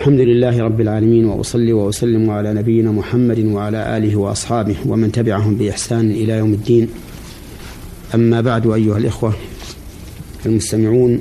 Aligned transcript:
الحمد 0.00 0.20
لله 0.20 0.62
رب 0.62 0.80
العالمين 0.80 1.24
وأصلي 1.24 1.72
وأسلم 1.72 2.30
على 2.30 2.54
نبينا 2.54 2.92
محمد 2.92 3.38
وعلى 3.38 3.96
آله 3.96 4.16
وأصحابه 4.16 4.76
ومن 4.86 5.12
تبعهم 5.12 5.54
بإحسان 5.54 6.10
إلى 6.10 6.32
يوم 6.32 6.52
الدين. 6.52 6.88
أما 8.14 8.40
بعد 8.40 8.66
أيها 8.66 8.98
الإخوة 8.98 9.34
المستمعون 10.46 11.20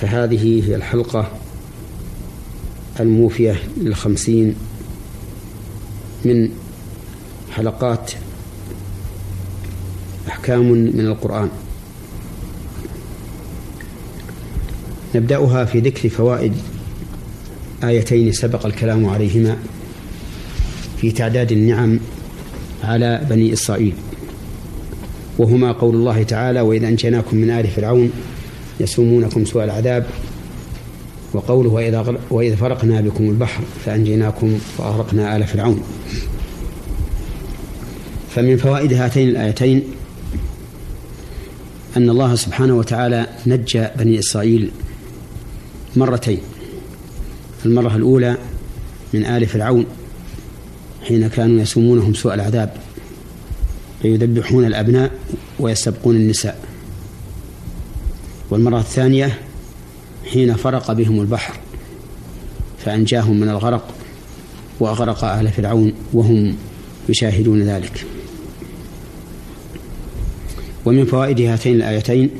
فهذه 0.00 0.68
هي 0.68 0.76
الحلقة 0.76 1.30
الموفية 3.00 3.56
للخمسين 3.76 4.54
من 6.24 6.48
حلقات 7.50 8.12
أحكام 10.28 10.70
من 10.70 11.06
القرآن. 11.06 11.48
نبدأها 15.14 15.64
في 15.64 15.80
ذكر 15.80 16.08
فوائد 16.08 16.52
آيتين 17.84 18.32
سبق 18.32 18.66
الكلام 18.66 19.06
عليهما 19.06 19.56
في 21.00 21.10
تعداد 21.12 21.52
النعم 21.52 22.00
على 22.84 23.26
بني 23.30 23.52
إسرائيل. 23.52 23.92
وهما 25.38 25.72
قول 25.72 25.94
الله 25.94 26.22
تعالى 26.22 26.60
وإذا 26.60 26.88
أنجيناكم 26.88 27.36
من 27.36 27.50
آل 27.50 27.66
فرعون 27.66 28.10
يسومونكم 28.80 29.44
سوء 29.44 29.64
العذاب. 29.64 30.06
وقوله 31.34 31.70
وإذا, 31.70 32.18
وإذا 32.30 32.56
فرقنا 32.56 33.00
بكم 33.00 33.24
البحر 33.24 33.62
فأنجيناكم 33.84 34.58
وأغرقنا 34.78 35.36
آل 35.36 35.44
فرعون. 35.44 35.82
فمن 38.30 38.56
فوائد 38.56 38.92
هاتين 38.92 39.28
الآيتين 39.28 39.82
أن 41.96 42.10
الله 42.10 42.34
سبحانه 42.34 42.76
وتعالى 42.76 43.26
نجى 43.46 43.86
بني 43.98 44.18
إسرائيل 44.18 44.70
مرتين. 45.96 46.38
المرة 47.64 47.96
الأولى 47.96 48.36
من 49.14 49.24
آل 49.24 49.46
فرعون 49.46 49.86
حين 51.08 51.28
كانوا 51.28 51.60
يسومونهم 51.60 52.14
سوء 52.14 52.34
العذاب 52.34 52.76
فيذبحون 54.02 54.64
الأبناء 54.64 55.10
ويستبقون 55.60 56.16
النساء. 56.16 56.64
والمرة 58.50 58.78
الثانية 58.80 59.38
حين 60.32 60.54
فرق 60.54 60.92
بهم 60.92 61.20
البحر 61.20 61.54
فأنجاهم 62.84 63.40
من 63.40 63.48
الغرق 63.48 63.94
وأغرق 64.80 65.24
آل 65.24 65.48
فرعون 65.48 65.92
وهم 66.12 66.56
يشاهدون 67.08 67.62
ذلك. 67.62 68.06
ومن 70.84 71.04
فوائد 71.04 71.40
هاتين 71.40 71.76
الآيتين 71.76 72.30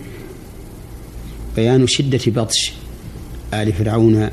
بيان 1.57 1.87
شدة 1.87 2.21
بطش 2.27 2.73
آل 3.55 3.73
فرعون 3.73 4.31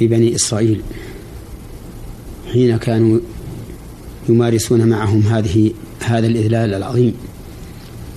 ببني 0.00 0.34
إسرائيل 0.34 0.80
حين 2.52 2.76
كانوا 2.76 3.20
يمارسون 4.28 4.86
معهم 4.86 5.20
هذه 5.22 5.70
هذا 6.00 6.26
الإذلال 6.26 6.74
العظيم 6.74 7.14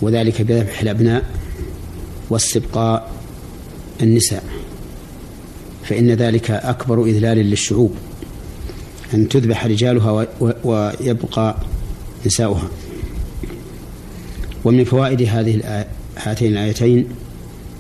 وذلك 0.02 0.41
بذبح 0.41 0.81
الأبناء 0.81 1.23
واستبقاء 2.30 3.11
النساء. 4.02 4.44
فإن 5.83 6.11
ذلك 6.11 6.52
أكبر 6.52 7.03
إذلال 7.03 7.38
للشعوب 7.38 7.91
أن 9.14 9.30
تذبح 9.30 9.66
رجالها 9.66 10.27
ويبقى 10.64 11.55
نساؤها. 12.25 12.69
ومن 14.66 14.83
فوائد 14.83 15.21
هذه 15.21 15.86
هاتين 16.17 16.52
الآيتين 16.52 17.08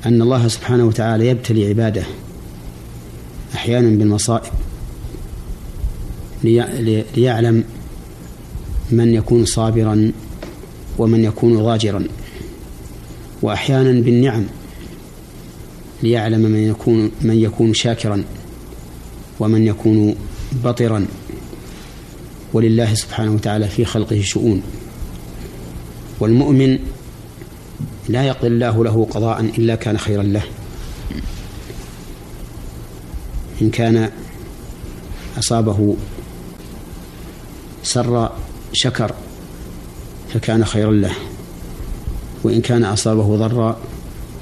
أن 0.05 0.21
الله 0.21 0.47
سبحانه 0.47 0.85
وتعالى 0.85 1.27
يبتلي 1.27 1.67
عباده 1.67 2.03
أحيانا 3.69 3.97
بالمصائب 3.97 4.53
ليعلم 7.15 7.63
من 8.91 9.13
يكون 9.13 9.45
صابرا 9.45 10.11
ومن 10.97 11.23
يكون 11.23 11.63
ضاجرا. 11.63 12.07
وأحيانا 13.41 14.01
بالنعم 14.01 14.45
ليعلم 16.03 16.39
من 16.39 16.69
يكون 16.69 17.11
من 17.21 17.39
يكون 17.39 17.73
شاكرا 17.73 18.23
ومن 19.39 19.65
يكون 19.67 20.15
بطرا. 20.63 21.05
ولله 22.53 22.93
سبحانه 22.93 23.31
وتعالى 23.31 23.67
في 23.67 23.85
خلقه 23.85 24.21
شؤون. 24.21 24.61
والمؤمن 26.19 26.79
لا 28.09 28.23
يقضي 28.23 28.47
الله 28.47 28.83
له 28.83 29.07
قضاء 29.11 29.41
إلا 29.41 29.75
كان 29.75 29.97
خيرا 29.97 30.23
له. 30.23 30.43
إن 33.61 33.69
كان 33.69 34.09
أصابه 35.39 35.95
سر 37.83 38.31
شكر 38.73 39.13
فكان 40.33 40.65
خيرا 40.65 40.91
له 40.91 41.11
وإن 42.43 42.61
كان 42.61 42.83
أصابه 42.83 43.37
ضر 43.37 43.75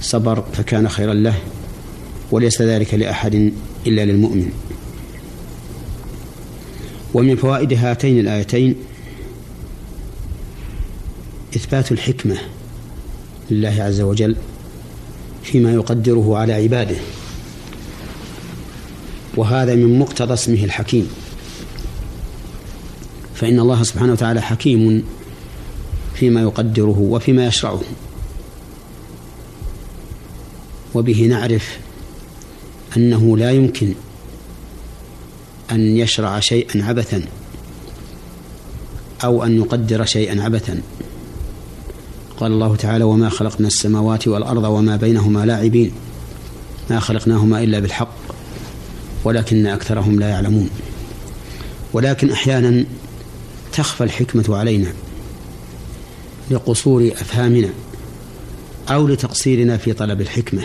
صبر 0.01 0.43
فكان 0.53 0.89
خيرا 0.89 1.13
له 1.13 1.35
وليس 2.31 2.61
ذلك 2.61 2.93
لأحد 2.93 3.53
إلا 3.87 4.05
للمؤمن. 4.05 4.51
ومن 7.13 7.35
فوائد 7.35 7.73
هاتين 7.73 8.19
الآيتين 8.19 8.75
إثبات 11.55 11.91
الحكمة 11.91 12.37
لله 13.51 13.83
عز 13.83 14.01
وجل 14.01 14.35
فيما 15.43 15.73
يقدره 15.73 16.37
على 16.37 16.53
عباده. 16.53 16.95
وهذا 19.37 19.75
من 19.75 19.99
مقتضى 19.99 20.33
اسمه 20.33 20.63
الحكيم. 20.63 21.09
فإن 23.35 23.59
الله 23.59 23.83
سبحانه 23.83 24.11
وتعالى 24.11 24.41
حكيم 24.41 25.03
فيما 26.15 26.41
يقدره 26.41 26.99
وفيما 26.99 27.47
يشرعه. 27.47 27.81
وبه 30.95 31.27
نعرف 31.29 31.77
أنه 32.97 33.37
لا 33.37 33.51
يمكن 33.51 33.93
أن 35.71 35.97
يشرع 35.97 36.39
شيئا 36.39 36.83
عبثا 36.85 37.23
أو 39.23 39.43
أن 39.43 39.57
يقدر 39.57 40.05
شيئا 40.05 40.43
عبثا. 40.43 40.81
قال 42.39 42.51
الله 42.51 42.75
تعالى 42.75 43.03
وما 43.03 43.29
خلقنا 43.29 43.67
السماوات 43.67 44.27
والأرض 44.27 44.63
وما 44.63 44.95
بينهما 44.95 45.45
لاعبين 45.45 45.91
ما 46.89 46.99
خلقناهما 46.99 47.63
إلا 47.63 47.79
بالحق. 47.79 48.36
ولكن 49.23 49.67
أكثرهم 49.67 50.19
لا 50.19 50.29
يعلمون. 50.29 50.69
ولكن 51.93 52.31
أحيانا 52.31 52.85
تخفى 53.73 54.03
الحكمة 54.03 54.57
علينا 54.57 54.93
لقصور 56.51 57.07
أفهامنا 57.07 57.69
أو 58.89 59.07
لتقصيرنا 59.07 59.77
في 59.77 59.93
طلب 59.93 60.21
الحكمة. 60.21 60.63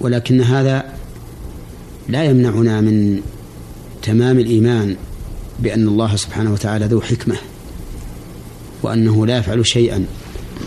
ولكن 0.00 0.40
هذا 0.40 0.84
لا 2.08 2.24
يمنعنا 2.24 2.80
من 2.80 3.20
تمام 4.02 4.38
الإيمان 4.38 4.96
بأن 5.58 5.88
الله 5.88 6.16
سبحانه 6.16 6.52
وتعالى 6.52 6.86
ذو 6.86 7.00
حكمة 7.00 7.36
وأنه 8.82 9.26
لا 9.26 9.38
يفعل 9.38 9.66
شيئا 9.66 10.04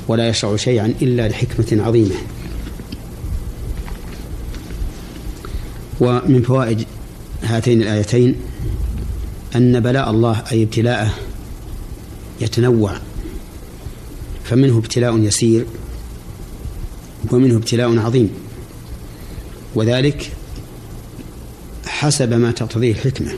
ولا 0.07 0.29
يشرع 0.29 0.55
شيئا 0.55 0.93
إلا 1.01 1.27
لحكمة 1.27 1.83
عظيمة. 1.83 2.15
ومن 5.99 6.41
فوائد 6.41 6.85
هاتين 7.43 7.81
الآيتين 7.81 8.35
أن 9.55 9.79
بلاء 9.79 10.11
الله 10.11 10.43
أي 10.51 10.63
ابتلاءه 10.63 11.13
يتنوع. 12.41 12.97
فمنه 14.43 14.77
ابتلاء 14.77 15.17
يسير 15.17 15.65
ومنه 17.31 17.55
ابتلاء 17.55 17.99
عظيم. 17.99 18.29
وذلك 19.75 20.31
حسب 21.87 22.33
ما 22.33 22.51
تقتضيه 22.51 22.91
الحكمة. 22.91 23.31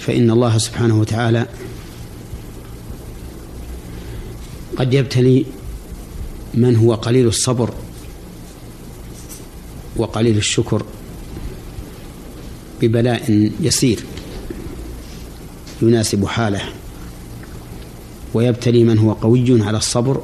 فإن 0.00 0.30
الله 0.30 0.58
سبحانه 0.58 1.00
وتعالى 1.00 1.46
قد 4.76 4.94
يبتلي 4.94 5.46
من 6.54 6.76
هو 6.76 6.94
قليل 6.94 7.26
الصبر. 7.26 7.74
وقليل 9.96 10.36
الشكر 10.36 10.82
ببلاء 12.82 13.50
يسير 13.60 14.00
يناسب 15.82 16.26
حاله 16.26 16.60
ويبتلي 18.34 18.84
من 18.84 18.98
هو 18.98 19.12
قوي 19.12 19.62
على 19.62 19.78
الصبر 19.78 20.22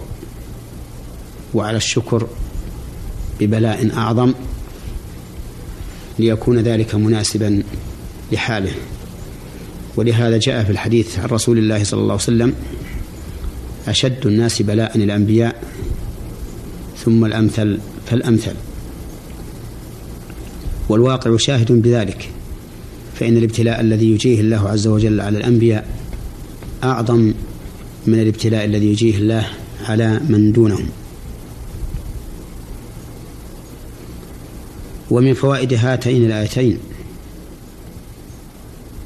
وعلى 1.54 1.76
الشكر 1.76 2.26
ببلاء 3.40 3.90
أعظم 3.96 4.34
ليكون 6.18 6.58
ذلك 6.58 6.94
مناسبا 6.94 7.62
لحاله. 8.32 8.72
ولهذا 9.96 10.38
جاء 10.38 10.64
في 10.64 10.70
الحديث 10.70 11.18
عن 11.18 11.26
رسول 11.26 11.58
الله 11.58 11.84
صلى 11.84 12.00
الله 12.00 12.12
عليه 12.12 12.22
وسلم 12.22 12.54
أشد 13.88 14.26
الناس 14.26 14.62
بلاء 14.62 14.96
الأنبياء 14.96 15.62
ثم 17.04 17.24
الأمثل 17.24 17.78
فالأمثل. 18.06 18.54
والواقع 20.88 21.36
شاهد 21.36 21.72
بذلك 21.72 22.30
فإن 23.14 23.36
الابتلاء 23.36 23.80
الذي 23.80 24.10
يجيه 24.10 24.40
الله 24.40 24.68
عز 24.68 24.86
وجل 24.86 25.20
على 25.20 25.38
الأنبياء 25.38 25.88
أعظم 26.84 27.34
من 28.06 28.20
الابتلاء 28.20 28.64
الذي 28.64 28.86
يجيه 28.86 29.18
الله 29.18 29.48
على 29.84 30.20
من 30.28 30.52
دونهم. 30.52 30.88
ومن 35.10 35.34
فوائد 35.34 35.74
هاتين 35.74 36.24
الآيتين 36.26 36.78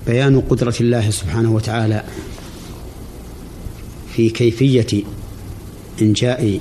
بيان 0.07 0.41
قدرة 0.41 0.75
الله 0.81 1.11
سبحانه 1.11 1.53
وتعالى 1.53 2.05
في 4.15 4.31
كيفية 4.31 5.03
إنجاء 6.03 6.61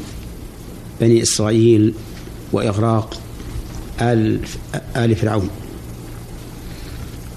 بني 1.02 1.22
إسرائيل 1.22 1.94
وإغراق 2.52 3.29
آل, 4.02 4.40
آل 4.96 5.16
فرعون. 5.16 5.50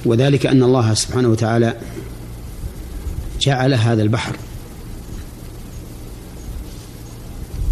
وذلك 0.05 0.47
أن 0.47 0.63
الله 0.63 0.95
سبحانه 0.95 1.29
وتعالى 1.29 1.77
جعل 3.41 3.75
هذا 3.75 4.03
البحر 4.03 4.37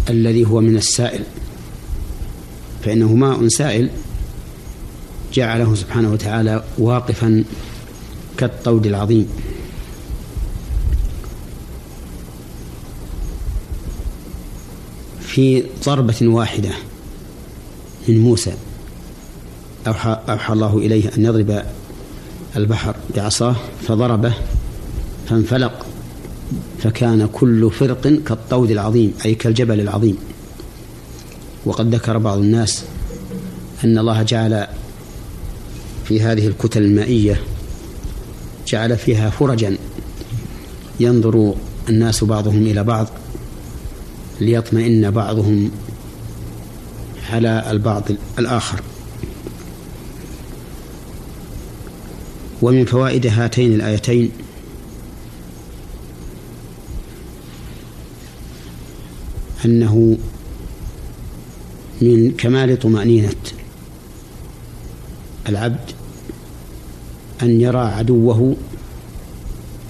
الذي 0.09 0.45
هو 0.45 0.61
من 0.61 0.75
السائل 0.75 1.23
فإنه 2.83 3.13
ماء 3.13 3.47
سائل 3.47 3.89
جعله 5.33 5.75
سبحانه 5.75 6.11
وتعالى 6.11 6.63
واقفا 6.77 7.43
كالطود 8.37 8.87
العظيم. 8.87 9.27
في 15.21 15.63
ضربة 15.85 16.15
واحدة 16.21 16.69
من 18.07 18.17
موسى. 18.17 18.53
أوحى, 19.87 20.19
أوحى 20.29 20.53
الله 20.53 20.77
إليه 20.77 21.11
أن 21.17 21.25
يضرب 21.25 21.63
البحر 22.55 22.95
بعصاه 23.15 23.55
فضربه 23.87 24.33
فانفلق 25.29 25.85
فكان 26.79 27.29
كل 27.33 27.71
فرق 27.71 28.07
كالطود 28.07 28.71
العظيم 28.71 29.13
أي 29.25 29.35
كالجبل 29.35 29.79
العظيم. 29.79 30.17
وقد 31.65 31.95
ذكر 31.95 32.17
بعض 32.17 32.37
الناس 32.37 32.83
أن 33.83 33.97
الله 33.97 34.23
جعل 34.23 34.67
في 36.05 36.21
هذه 36.21 36.47
الكتل 36.47 36.83
المائية 36.83 37.41
جعل 38.67 38.97
فيها 38.97 39.29
فرجا 39.29 39.77
ينظر 40.99 41.53
الناس 41.89 42.23
بعضهم 42.23 42.63
إلى 42.63 42.83
بعض 42.83 43.07
ليطمئن 44.41 45.11
بعضهم 45.11 45.71
على 47.29 47.71
البعض 47.71 48.03
الآخر. 48.39 48.81
ومن 52.61 52.85
فوائد 52.85 53.27
هاتين 53.27 53.73
الآيتين. 53.73 54.31
أنه 59.65 60.17
من 62.01 62.31
كمال 62.31 62.79
طمأنينة 62.79 63.35
العبد 65.49 65.91
أن 67.41 67.61
يرى 67.61 67.79
عدوه 67.79 68.55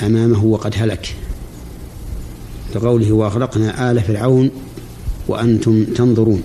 أمامه 0.04 0.46
وقد 0.46 0.74
هلك 0.78 1.16
لقوله 2.76 3.12
وأغرقنا 3.12 3.92
آل 3.92 4.02
فرعون 4.02 4.52
وأنتم 5.28 5.84
تنظرون 5.84 6.44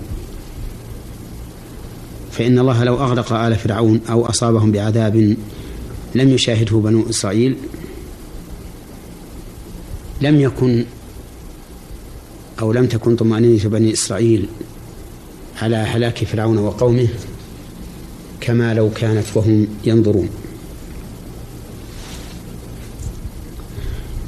فإن 2.31 2.59
الله 2.59 2.83
لو 2.83 2.95
أغرق 2.95 3.33
آل 3.33 3.55
فرعون 3.55 3.99
أو 4.09 4.25
أصابهم 4.25 4.71
بعذاب 4.71 5.37
لم 6.15 6.29
يشاهده 6.29 6.77
بنو 6.77 7.09
إسرائيل 7.09 7.57
لم 10.21 10.41
يكن 10.41 10.85
أو 12.59 12.71
لم 12.71 12.85
تكن 12.85 13.15
طمأنينة 13.15 13.63
بني 13.69 13.93
إسرائيل 13.93 14.47
على 15.61 15.75
هلاك 15.75 16.23
فرعون 16.23 16.57
وقومه 16.57 17.07
كما 18.41 18.73
لو 18.73 18.89
كانت 18.89 19.25
وهم 19.35 19.67
ينظرون. 19.85 20.29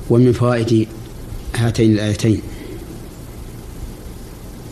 ومن 0.09 0.33
فوائد 0.33 0.87
هاتين 1.55 1.91
الآيتين 1.91 2.41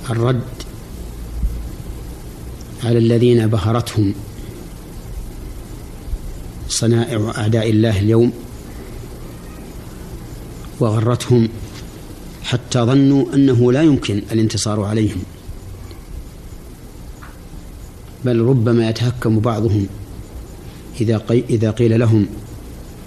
الرد 0.09 0.44
على 2.83 2.98
الذين 2.98 3.48
بهرتهم 3.48 4.13
صنائع 6.77 7.31
أعداء 7.38 7.69
الله 7.69 8.00
اليوم 8.00 8.31
وغرتهم 10.79 11.50
حتى 12.44 12.79
ظنوا 12.79 13.25
أنه 13.33 13.71
لا 13.71 13.81
يمكن 13.81 14.21
الانتصار 14.31 14.83
عليهم. 14.83 15.21
بل 18.25 18.41
ربما 18.41 18.89
يتهكم 18.89 19.39
بعضهم 19.39 19.88
إذا 21.01 21.21
إذا 21.29 21.71
قيل 21.71 22.00
لهم 22.00 22.27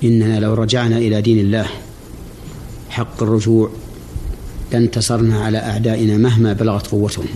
إننا 0.05 0.41
لو 0.41 0.55
رجعنا 0.55 0.99
إلى 0.99 1.23
دين 1.23 1.39
الله 1.39 1.67
حق 2.91 3.23
الرجوع 3.23 3.71
لانتصرنا 4.73 5.45
على 5.45 5.59
أعدائنا 5.59 6.17
مهما 6.17 6.53
بلغت 6.53 6.87
قوتهم. 6.87 7.27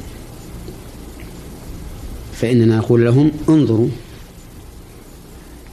فإننا 2.33 2.77
نقول 2.77 3.05
لهم 3.05 3.31
انظروا 3.49 3.89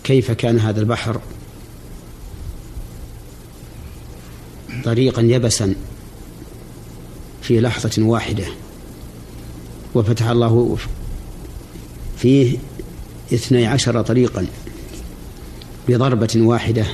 كيف 0.03 0.31
كان 0.31 0.59
هذا 0.59 0.79
البحر 0.79 1.21
طريقا 4.83 5.21
يبسا 5.21 5.75
في 7.41 7.59
لحظة 7.59 8.03
واحدة 8.03 8.45
وفتح 9.95 10.27
الله 10.27 10.77
فيه 12.17 12.57
اثني 13.33 13.67
عشر 13.67 14.01
طريقا 14.01 14.47
بضربة 15.87 16.29
واحدة 16.35 16.85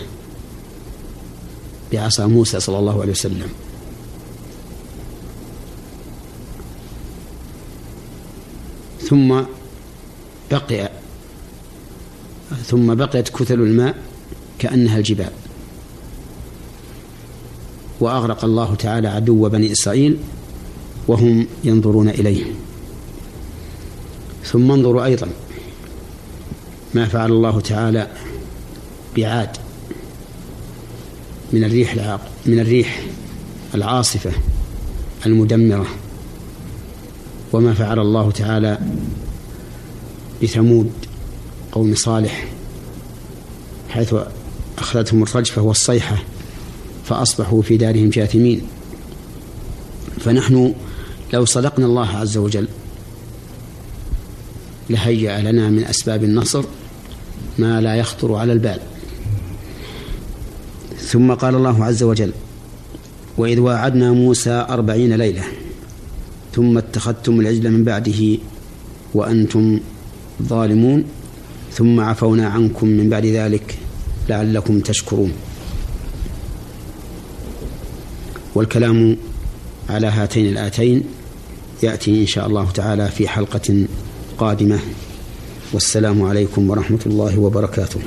بعصا 1.94 2.26
موسى 2.26 2.60
صلى 2.60 2.80
الله 2.80 3.02
عليه 3.02 3.12
وسلم. 3.12 3.50
ثم 9.10 9.42
بقي 10.52 10.92
ثم 12.66 12.96
بقيت 12.96 13.30
كثل 13.30 13.54
الماء 13.54 13.96
كأنها 14.60 14.98
الجبال. 14.98 15.32
وأغرق 18.00 18.46
الله 18.46 18.76
تعالى 18.76 19.08
عدو 19.08 19.50
بني 19.50 19.72
إسرائيل 19.72 20.18
وهم 21.08 21.48
ينظرون 21.64 22.10
إليه 22.10 22.44
ثم 24.44 24.72
انظروا 24.72 25.06
أيضا 25.06 25.28
ما 26.94 27.06
فعل 27.06 27.32
الله 27.32 27.60
تعالى 27.62 28.08
بعاد 29.16 29.50
من 31.54 31.64
الريح 31.64 31.94
العاق 31.94 32.32
من 32.46 32.60
الريح 32.60 33.02
العاصفة 33.76 34.32
المدمرة. 35.26 35.88
وما 37.54 37.74
فعل 37.74 38.00
الله 38.00 38.32
تعالى 38.32 38.80
بثمود 40.44 40.92
قوم 41.72 41.96
صالح 41.96 42.48
حيث 43.90 44.16
أخذتهم 44.78 45.24
الرجفة 45.24 45.62
والصيحة 45.62 46.18
فأصبحوا 47.06 47.62
في 47.62 47.78
دارهم 47.78 48.10
جاثمين. 48.10 48.62
فنحن 50.20 50.74
لو 51.34 51.46
صدقنا 51.46 51.86
الله 51.86 52.08
عز 52.08 52.38
وجل 52.38 52.68
لهيأ 54.90 55.52
لنا 55.52 55.70
من 55.70 55.84
أسباب 55.84 56.24
النصر 56.24 56.64
ما 57.60 57.82
لا 57.82 57.96
يخطر 57.96 58.36
على 58.36 58.54
البال. 58.54 58.80
ثم 61.00 61.34
قال 61.34 61.56
الله 61.56 61.86
عز 61.86 62.04
وجل 62.04 62.32
وإذ 63.38 63.60
واعدنا 63.60 64.12
موسى 64.12 64.66
أربعين 64.70 65.14
ليلة 65.14 65.44
ثم 66.56 66.78
اتخذتم 66.78 67.40
العجل 67.40 67.72
من 67.72 67.84
بعده 67.84 68.38
وأنتم 69.14 69.80
ظالمون. 70.44 71.04
ثم 71.78 72.00
عفونا 72.00 72.48
عنكم 72.48 72.88
من 72.88 73.10
بعد 73.10 73.26
ذلك 73.26 73.78
لعلكم 74.30 74.80
تشكرون. 74.80 75.34
والكلام 78.56 79.18
على 79.90 80.08
هاتين 80.08 80.48
الآتين 80.48 81.04
يأتي 81.84 82.22
إن 82.22 82.28
شاء 82.28 82.48
الله 82.48 82.72
تعالى 82.72 83.08
في 83.08 83.28
حلقة 83.28 83.86
قادمة. 84.38 84.80
والسلام 85.74 86.22
عليكم 86.22 86.70
ورحمة 86.70 87.00
الله 87.06 87.40
وبركاته. 87.40 88.00